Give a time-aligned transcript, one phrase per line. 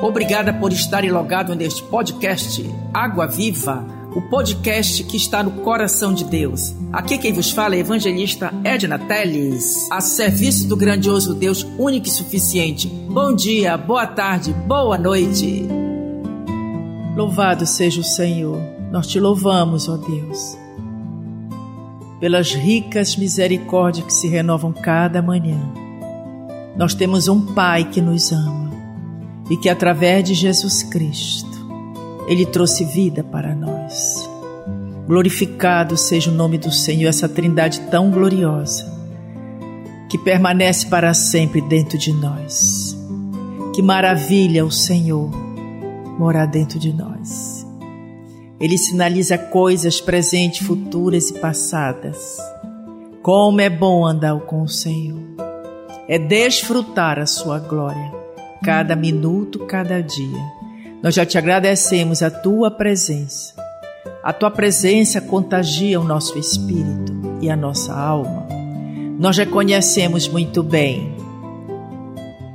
[0.00, 3.84] Obrigada por estar logado neste podcast Água Viva,
[4.14, 6.72] o podcast que está no coração de Deus.
[6.92, 12.10] Aqui quem vos fala é evangelista Edna Teles, a serviço do grandioso Deus único e
[12.10, 12.86] suficiente.
[12.86, 15.66] Bom dia, boa tarde, boa noite.
[17.16, 18.60] Louvado seja o Senhor,
[18.92, 20.56] nós te louvamos, ó Deus,
[22.20, 25.58] pelas ricas misericórdias que se renovam cada manhã.
[26.76, 28.67] Nós temos um Pai que nos ama
[29.50, 31.48] e que através de Jesus Cristo
[32.26, 34.28] ele trouxe vida para nós.
[35.06, 38.86] Glorificado seja o nome do Senhor, essa trindade tão gloriosa
[40.10, 42.94] que permanece para sempre dentro de nós.
[43.74, 45.30] Que maravilha o Senhor
[46.18, 47.66] morar dentro de nós.
[48.60, 52.36] Ele sinaliza coisas presentes, futuras e passadas.
[53.22, 55.22] Como é bom andar com o Senhor.
[56.08, 58.17] É desfrutar a sua glória
[58.62, 60.58] cada minuto, cada dia.
[61.02, 63.54] Nós já te agradecemos a tua presença.
[64.22, 68.46] A tua presença contagia o nosso espírito e a nossa alma.
[69.18, 71.16] Nós reconhecemos muito bem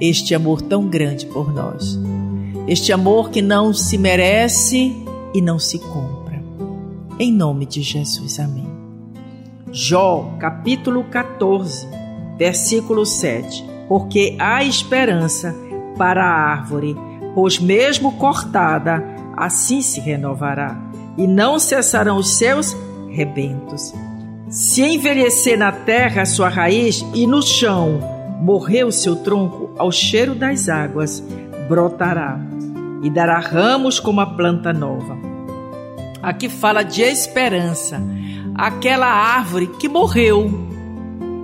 [0.00, 1.98] este amor tão grande por nós.
[2.66, 4.94] Este amor que não se merece
[5.32, 6.42] e não se compra.
[7.18, 8.66] Em nome de Jesus, amém.
[9.70, 11.86] Jó, capítulo 14,
[12.36, 13.64] versículo 7.
[13.88, 15.54] Porque há esperança
[16.02, 16.96] para a árvore,
[17.32, 19.04] pois mesmo cortada,
[19.36, 20.76] assim se renovará,
[21.16, 22.76] e não cessarão os seus
[23.08, 23.94] rebentos.
[24.48, 28.00] Se envelhecer na terra a sua raiz e no chão
[28.40, 31.22] morrer o seu tronco, ao cheiro das águas
[31.68, 32.36] brotará
[33.00, 35.16] e dará ramos como a planta nova.
[36.20, 38.02] Aqui fala de esperança,
[38.56, 40.50] aquela árvore que morreu.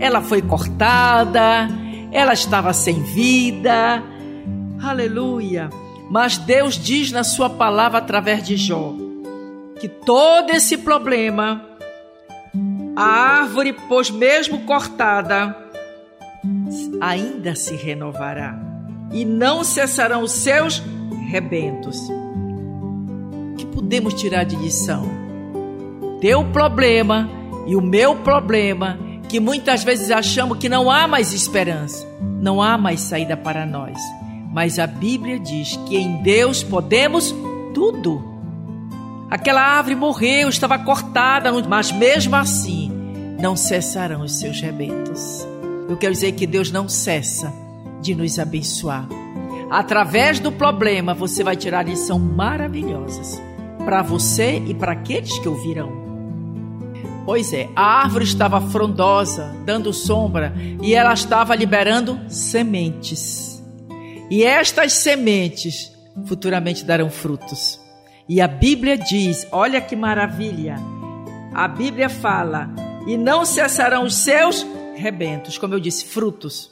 [0.00, 1.68] Ela foi cortada,
[2.10, 4.02] ela estava sem vida,
[4.82, 5.68] Aleluia!
[6.10, 8.94] Mas Deus diz na Sua palavra através de Jó
[9.80, 11.64] que todo esse problema,
[12.94, 15.56] a árvore, pois mesmo cortada,
[17.00, 18.58] ainda se renovará
[19.10, 20.82] e não cessarão os seus
[21.30, 21.98] rebentos.
[23.52, 25.08] O que podemos tirar de lição?
[26.20, 27.28] Teu problema
[27.66, 28.98] e o meu problema,
[29.28, 33.98] que muitas vezes achamos que não há mais esperança, não há mais saída para nós.
[34.52, 37.34] Mas a Bíblia diz que em Deus podemos
[37.72, 38.22] tudo.
[39.30, 42.90] Aquela árvore morreu, estava cortada, mas mesmo assim
[43.40, 45.46] não cessarão os seus rebentos.
[45.88, 47.52] Eu quero dizer que Deus não cessa
[48.00, 49.08] de nos abençoar.
[49.70, 53.40] Através do problema, você vai tirar lição maravilhosas
[53.84, 56.00] para você e para aqueles que ouvirão.
[57.24, 63.49] Pois é, a árvore estava frondosa, dando sombra, e ela estava liberando sementes.
[64.30, 65.92] E estas sementes
[66.24, 67.80] futuramente darão frutos.
[68.28, 70.76] E a Bíblia diz: olha que maravilha!
[71.52, 72.70] A Bíblia fala:
[73.06, 74.64] e não cessarão os seus
[74.94, 76.70] rebentos, como eu disse, frutos.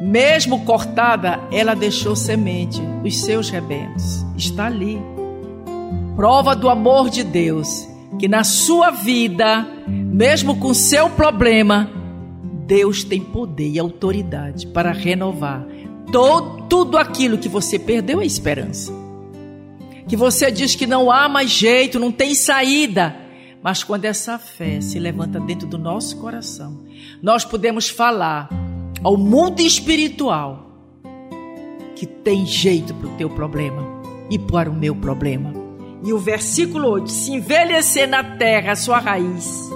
[0.00, 4.24] Mesmo cortada, ela deixou semente, os seus rebentos.
[4.36, 5.00] Está ali.
[6.14, 11.90] Prova do amor de Deus, que na sua vida, mesmo com seu problema,
[12.66, 15.66] Deus tem poder e autoridade para renovar
[16.10, 18.92] todo, tudo aquilo que você perdeu é esperança.
[20.08, 23.16] Que você diz que não há mais jeito, não tem saída.
[23.62, 26.84] Mas quando essa fé se levanta dentro do nosso coração,
[27.20, 28.48] nós podemos falar
[29.02, 30.70] ao mundo espiritual
[31.96, 33.82] que tem jeito para o teu problema
[34.30, 35.52] e para o meu problema.
[36.04, 39.68] E o versículo 8: Se envelhecer na terra a sua raiz,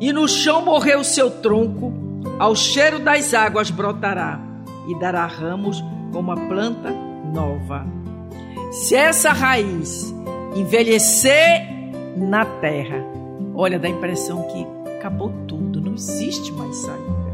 [0.00, 1.92] e no chão morrer o seu tronco,
[2.38, 4.47] ao cheiro das águas brotará
[4.88, 6.90] e dará ramos como a planta
[7.32, 7.86] nova.
[8.72, 10.14] Se essa raiz
[10.56, 11.68] envelhecer
[12.16, 13.04] na terra,
[13.54, 14.66] olha, dá a impressão que
[14.96, 17.28] acabou tudo, não existe mais saída.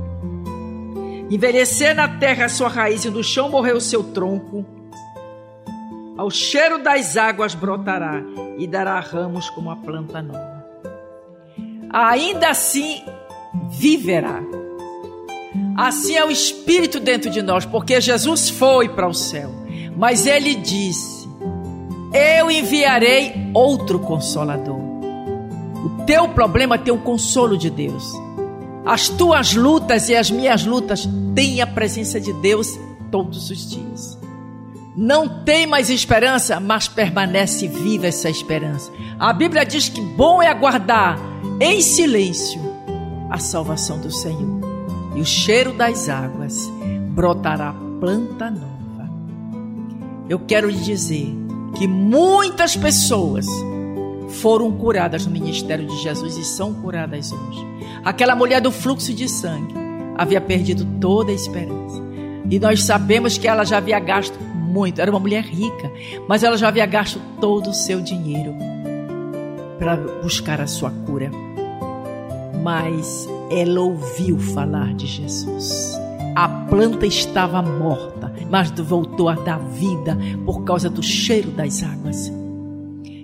[1.31, 4.65] Envelhecer na terra a sua raiz e no chão morrer o seu tronco,
[6.17, 8.23] ao cheiro das águas brotará
[8.59, 10.65] e dará ramos como a planta nova.
[11.91, 13.03] Ainda assim
[13.71, 14.43] viverá
[15.77, 19.51] Assim é o Espírito dentro de nós, porque Jesus foi para o céu,
[19.97, 21.29] mas ele disse:
[22.13, 24.79] Eu enviarei outro consolador.
[25.85, 28.13] O teu problema tem o consolo de Deus.
[28.87, 32.79] As tuas lutas e as minhas lutas têm a presença de Deus
[33.11, 34.19] todos os dias.
[34.97, 38.93] Não tem mais esperança, mas permanece viva essa esperança.
[39.19, 41.19] A Bíblia diz que bom é aguardar
[41.59, 42.61] em silêncio
[43.29, 44.64] a salvação do Senhor
[45.15, 46.71] e o cheiro das águas
[47.11, 49.11] brotará planta nova.
[50.29, 51.29] Eu quero lhe dizer
[51.77, 53.47] que muitas pessoas
[54.29, 57.65] foram curadas no ministério de Jesus e são curadas hoje.
[58.05, 59.75] Aquela mulher do fluxo de sangue
[60.17, 62.03] havia perdido toda a esperança.
[62.51, 65.91] E nós sabemos que ela já havia gasto muito, era uma mulher rica,
[66.29, 68.55] mas ela já havia gasto todo o seu dinheiro
[69.79, 71.31] para buscar a sua cura.
[72.65, 76.01] Mas ela ouviu falar de Jesus.
[76.35, 80.17] A planta estava morta, mas voltou a dar vida
[80.47, 82.33] por causa do cheiro das águas.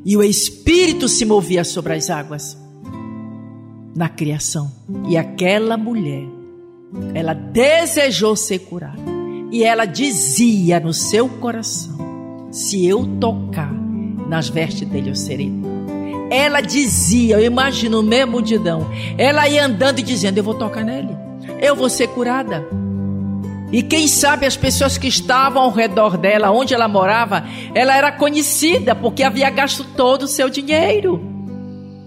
[0.04, 2.56] E o Espírito se movia sobre as águas
[3.96, 4.70] na criação.
[5.08, 6.28] E aquela mulher,
[7.14, 9.00] ela desejou ser curada.
[9.50, 11.96] E ela dizia no seu coração:
[12.52, 13.72] Se eu tocar
[14.28, 15.69] nas vestes dele, eu serei.
[16.30, 18.88] Ela dizia, eu imagino mesmo multidão.
[19.18, 21.16] Ela ia andando e dizendo: Eu vou tocar nele,
[21.60, 22.64] eu vou ser curada.
[23.72, 27.44] E quem sabe as pessoas que estavam ao redor dela, onde ela morava,
[27.74, 31.20] ela era conhecida porque havia gasto todo o seu dinheiro.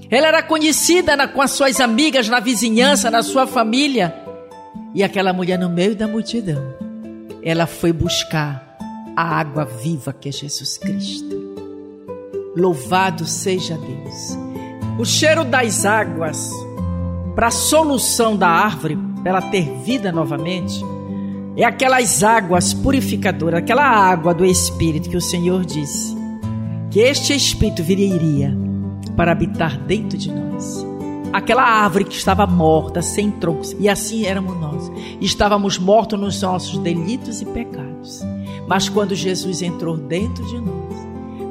[0.10, 4.14] Ela era conhecida na, com as suas amigas, na vizinhança, na sua família.
[4.94, 6.62] E aquela mulher no meio da multidão,
[7.42, 8.78] ela foi buscar
[9.16, 11.33] a água viva que é Jesus Cristo.
[12.56, 14.38] Louvado seja Deus.
[15.00, 16.52] O cheiro das águas
[17.34, 20.80] para a solução da árvore, para ela ter vida novamente,
[21.58, 26.16] é aquelas águas purificadoras, aquela água do Espírito que o Senhor disse
[26.92, 28.56] que este Espírito viria
[29.16, 30.86] para habitar dentro de nós.
[31.32, 34.92] Aquela árvore que estava morta, sem troncos, e assim éramos nós.
[35.20, 38.22] Estávamos mortos nos nossos delitos e pecados.
[38.68, 40.83] Mas quando Jesus entrou dentro de nós,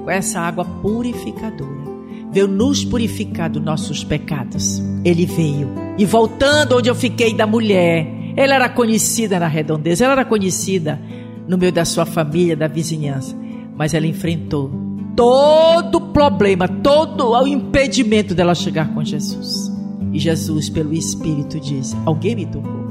[0.02, 1.92] com essa água purificadora,
[2.30, 4.82] veio nos purificar dos nossos pecados.
[5.04, 5.68] Ele veio.
[5.98, 8.06] E voltando onde eu fiquei da mulher,
[8.36, 11.00] ela era conhecida na redondeza, ela era conhecida
[11.46, 13.36] no meio da sua família, da vizinhança,
[13.76, 14.70] mas ela enfrentou
[15.14, 19.70] todo o problema, todo o impedimento dela chegar com Jesus.
[20.12, 22.82] E Jesus, pelo Espírito, diz: Alguém me tocou.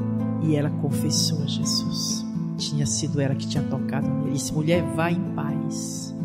[0.44, 2.26] E ela confessou a Jesus.
[2.58, 4.34] Tinha sido ela que tinha tocado nele.
[4.34, 6.16] Disse: Mulher, vá em paz.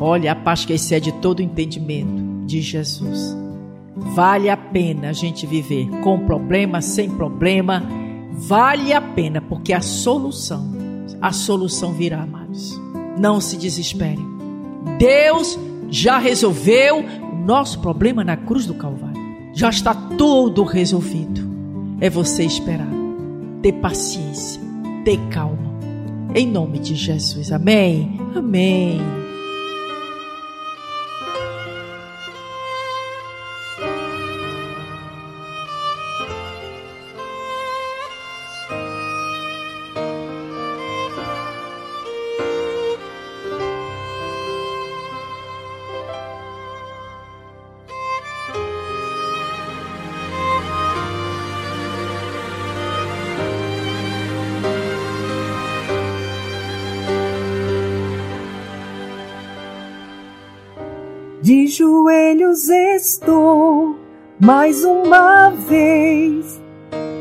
[0.00, 3.36] Olha, a paz que excede todo entendimento de Jesus.
[3.94, 7.84] Vale a pena a gente viver com problema, sem problema
[8.40, 10.72] Vale a pena, porque a solução,
[11.20, 12.80] a solução virá, amados.
[13.18, 14.26] Não se desesperem.
[14.98, 15.58] Deus
[15.90, 19.20] já resolveu o nosso problema na cruz do Calvário.
[19.52, 21.42] Já está tudo resolvido.
[22.00, 22.88] É você esperar,
[23.60, 24.62] ter paciência,
[25.04, 25.70] ter calma.
[26.34, 27.52] Em nome de Jesus.
[27.52, 28.18] Amém.
[28.34, 29.00] Amém.
[61.50, 63.96] De joelhos estou
[64.38, 66.60] mais uma vez,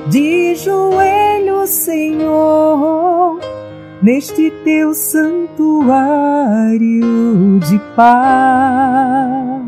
[0.06, 3.40] de joelhos, Senhor,
[4.04, 5.90] neste teu santuário
[7.68, 9.64] de paz.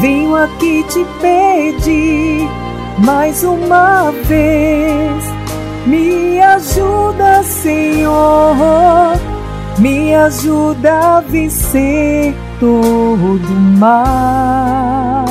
[0.00, 2.48] Venho aqui te pedir
[2.98, 5.24] mais uma vez,
[5.86, 9.30] me ajuda, Senhor
[9.80, 15.24] me ajuda a vencer todo mal.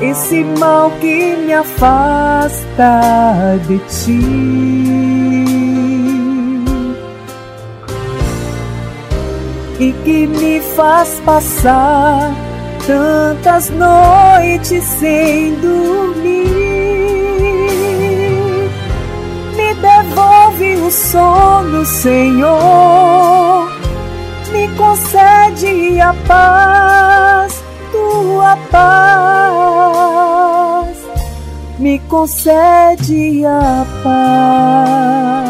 [0.00, 3.00] Esse mal que me afasta
[3.66, 5.28] de ti
[9.80, 12.32] e que me faz passar
[12.86, 15.97] tantas noites sem dormir.
[20.88, 23.68] O sono, Senhor.
[24.50, 28.88] Me concede a paz, tua paz.
[31.78, 35.47] Me concede a paz.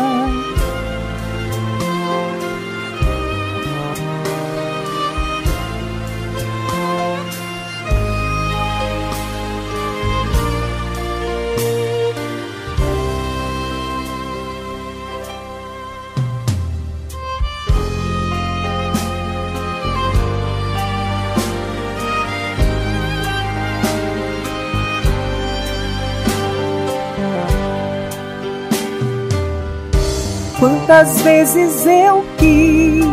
[30.58, 33.04] Quantas vezes eu quis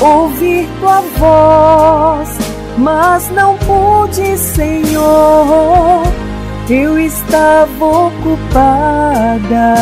[0.00, 2.28] ouvir tua voz,
[2.76, 6.02] mas não pude, Senhor.
[6.68, 9.76] Eu estava ocupada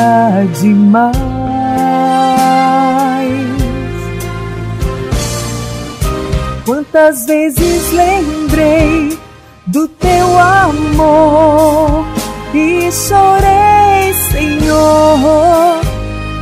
[0.61, 1.17] demais.
[6.67, 9.19] Quantas vezes lembrei
[9.67, 12.05] do teu amor
[12.53, 15.88] e chorei, Senhor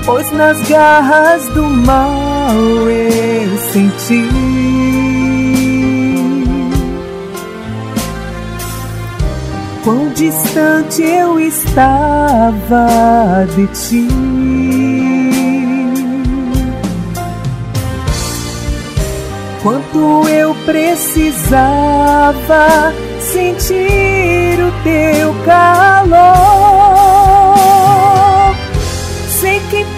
[0.06, 2.54] pois nas garras do mal
[2.88, 4.28] eu senti.
[9.82, 12.86] Quão distante eu estava
[13.54, 14.08] de ti.
[19.62, 21.64] Quanto eu precisava
[23.20, 27.25] sentir o teu calor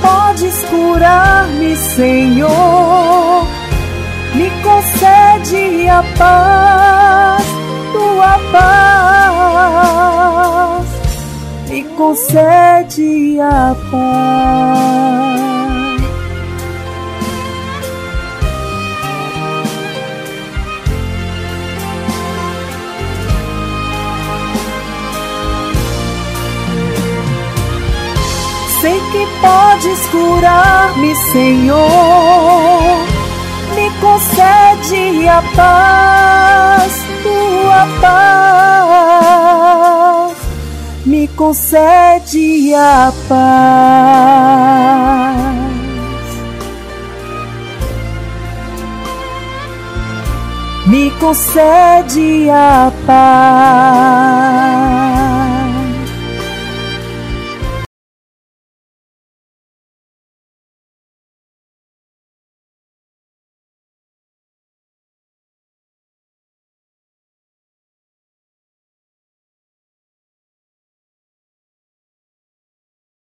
[0.03, 3.47] podes curar-me, Senhor.
[4.35, 7.45] Me concede a paz,
[7.93, 9.79] tua paz.
[11.69, 15.48] Me concede a paz.
[28.89, 32.97] Sei que podes curar-me, Senhor.
[33.75, 36.93] Me concede a paz,
[37.23, 37.87] tua
[38.81, 39.29] paz.
[41.05, 43.39] Me concede a paz.
[50.87, 54.49] Me concede a paz.